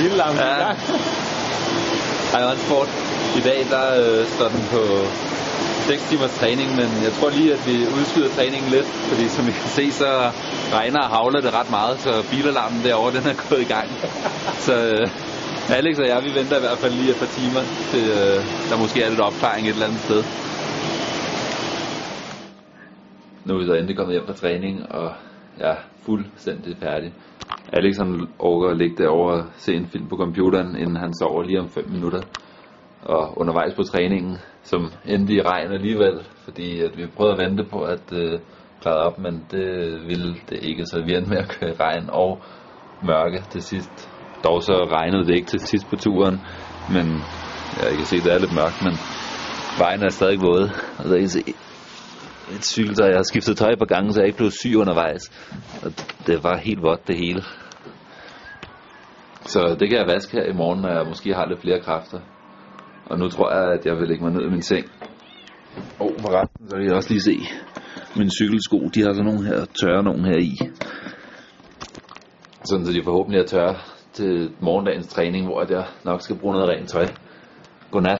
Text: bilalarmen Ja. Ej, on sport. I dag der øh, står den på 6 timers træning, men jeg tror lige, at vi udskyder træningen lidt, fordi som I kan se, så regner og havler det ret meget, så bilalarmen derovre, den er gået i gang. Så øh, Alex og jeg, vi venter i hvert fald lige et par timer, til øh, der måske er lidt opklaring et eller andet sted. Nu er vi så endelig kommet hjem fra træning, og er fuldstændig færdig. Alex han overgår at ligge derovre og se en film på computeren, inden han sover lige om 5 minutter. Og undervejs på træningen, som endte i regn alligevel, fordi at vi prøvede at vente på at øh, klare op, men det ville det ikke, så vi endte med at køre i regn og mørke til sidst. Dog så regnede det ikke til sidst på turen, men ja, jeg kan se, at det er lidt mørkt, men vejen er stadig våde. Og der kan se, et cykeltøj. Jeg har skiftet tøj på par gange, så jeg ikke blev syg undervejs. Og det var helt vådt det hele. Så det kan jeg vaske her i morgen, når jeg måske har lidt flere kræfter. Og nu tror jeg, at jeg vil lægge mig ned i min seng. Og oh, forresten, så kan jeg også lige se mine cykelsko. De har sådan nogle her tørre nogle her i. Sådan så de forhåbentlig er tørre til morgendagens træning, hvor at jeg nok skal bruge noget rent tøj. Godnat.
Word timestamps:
bilalarmen 0.00 0.38
Ja. 0.38 0.74
Ej, 2.34 2.42
on 2.50 2.58
sport. 2.66 2.88
I 3.38 3.40
dag 3.48 3.60
der 3.74 3.86
øh, 4.00 4.26
står 4.34 4.48
den 4.48 4.62
på 4.74 4.82
6 5.88 6.08
timers 6.08 6.34
træning, 6.40 6.68
men 6.80 6.88
jeg 7.06 7.12
tror 7.12 7.30
lige, 7.30 7.52
at 7.52 7.62
vi 7.68 7.76
udskyder 7.98 8.30
træningen 8.36 8.70
lidt, 8.70 8.86
fordi 8.86 9.28
som 9.28 9.48
I 9.48 9.50
kan 9.50 9.70
se, 9.78 9.92
så 9.92 10.30
regner 10.72 11.00
og 11.00 11.10
havler 11.16 11.40
det 11.40 11.52
ret 11.54 11.70
meget, 11.70 12.00
så 12.00 12.12
bilalarmen 12.30 12.80
derovre, 12.84 13.12
den 13.18 13.26
er 13.32 13.36
gået 13.48 13.60
i 13.60 13.70
gang. 13.74 13.88
Så 14.66 14.74
øh, 14.74 15.76
Alex 15.78 15.98
og 15.98 16.06
jeg, 16.06 16.24
vi 16.24 16.34
venter 16.40 16.56
i 16.56 16.60
hvert 16.60 16.78
fald 16.78 16.92
lige 16.92 17.10
et 17.10 17.16
par 17.16 17.32
timer, 17.38 17.62
til 17.90 18.04
øh, 18.18 18.38
der 18.70 18.76
måske 18.76 19.02
er 19.02 19.08
lidt 19.10 19.20
opklaring 19.20 19.66
et 19.66 19.72
eller 19.72 19.86
andet 19.86 20.00
sted. 20.00 20.24
Nu 23.44 23.54
er 23.54 23.58
vi 23.58 23.66
så 23.66 23.74
endelig 23.74 23.96
kommet 23.96 24.14
hjem 24.14 24.26
fra 24.26 24.34
træning, 24.42 24.92
og 24.92 25.12
er 25.60 25.76
fuldstændig 26.02 26.76
færdig. 26.76 27.12
Alex 27.72 27.96
han 27.98 28.28
overgår 28.38 28.70
at 28.70 28.76
ligge 28.76 28.96
derovre 29.02 29.34
og 29.34 29.44
se 29.56 29.74
en 29.74 29.86
film 29.86 30.08
på 30.08 30.16
computeren, 30.16 30.76
inden 30.76 30.96
han 30.96 31.14
sover 31.14 31.42
lige 31.42 31.60
om 31.60 31.68
5 31.68 31.88
minutter. 31.90 32.22
Og 33.02 33.38
undervejs 33.38 33.74
på 33.74 33.82
træningen, 33.82 34.36
som 34.62 34.92
endte 35.06 35.34
i 35.34 35.40
regn 35.40 35.72
alligevel, 35.72 36.20
fordi 36.44 36.80
at 36.80 36.96
vi 36.96 37.06
prøvede 37.16 37.34
at 37.34 37.50
vente 37.50 37.64
på 37.64 37.80
at 37.82 38.12
øh, 38.12 38.38
klare 38.80 39.02
op, 39.08 39.18
men 39.18 39.46
det 39.50 39.66
ville 40.08 40.34
det 40.50 40.58
ikke, 40.62 40.86
så 40.86 41.02
vi 41.06 41.14
endte 41.14 41.30
med 41.30 41.38
at 41.38 41.48
køre 41.48 41.70
i 41.70 41.78
regn 41.80 42.10
og 42.12 42.38
mørke 43.02 43.42
til 43.50 43.62
sidst. 43.62 44.10
Dog 44.44 44.62
så 44.62 44.72
regnede 44.72 45.26
det 45.26 45.34
ikke 45.34 45.46
til 45.46 45.60
sidst 45.60 45.86
på 45.90 45.96
turen, 45.96 46.40
men 46.94 47.06
ja, 47.76 47.86
jeg 47.88 47.96
kan 47.96 48.06
se, 48.10 48.16
at 48.16 48.24
det 48.24 48.32
er 48.34 48.38
lidt 48.38 48.54
mørkt, 48.60 48.80
men 48.86 48.94
vejen 49.82 50.02
er 50.02 50.08
stadig 50.08 50.40
våde. 50.48 50.66
Og 50.98 51.04
der 51.04 51.18
kan 51.18 51.28
se, 51.28 51.42
et 52.56 52.64
cykeltøj. 52.64 53.06
Jeg 53.06 53.16
har 53.16 53.22
skiftet 53.22 53.56
tøj 53.56 53.74
på 53.74 53.78
par 53.78 53.94
gange, 53.94 54.12
så 54.12 54.20
jeg 54.20 54.26
ikke 54.26 54.38
blev 54.38 54.50
syg 54.50 54.76
undervejs. 54.76 55.22
Og 55.84 55.92
det 56.26 56.44
var 56.44 56.56
helt 56.56 56.82
vådt 56.82 57.08
det 57.08 57.16
hele. 57.18 57.42
Så 59.40 59.76
det 59.80 59.88
kan 59.88 59.98
jeg 59.98 60.06
vaske 60.06 60.32
her 60.32 60.44
i 60.44 60.52
morgen, 60.52 60.80
når 60.80 60.88
jeg 60.88 61.06
måske 61.08 61.34
har 61.34 61.46
lidt 61.46 61.60
flere 61.60 61.80
kræfter. 61.80 62.20
Og 63.06 63.18
nu 63.18 63.28
tror 63.28 63.52
jeg, 63.54 63.72
at 63.72 63.86
jeg 63.86 63.96
vil 63.96 64.08
lægge 64.08 64.24
mig 64.24 64.32
ned 64.32 64.42
i 64.46 64.50
min 64.50 64.62
seng. 64.62 64.86
Og 65.98 66.06
oh, 66.06 66.20
forresten, 66.20 66.68
så 66.68 66.76
kan 66.76 66.84
jeg 66.86 66.94
også 66.94 67.10
lige 67.10 67.22
se 67.22 67.36
mine 68.16 68.30
cykelsko. 68.30 68.78
De 68.94 69.02
har 69.02 69.12
sådan 69.12 69.24
nogle 69.24 69.46
her 69.46 69.64
tørre 69.80 70.02
nogle 70.02 70.24
her 70.24 70.38
i. 70.38 70.54
Sådan 72.64 72.86
så 72.86 72.92
de 72.92 73.04
forhåbentlig 73.04 73.40
er 73.40 73.46
tørre 73.46 73.76
til 74.12 74.50
morgendagens 74.60 75.08
træning, 75.08 75.46
hvor 75.46 75.60
at 75.60 75.70
jeg 75.70 75.84
nok 76.04 76.20
skal 76.22 76.36
bruge 76.36 76.54
noget 76.54 76.68
rent 76.68 76.88
tøj. 76.88 77.06
Godnat. 77.90 78.18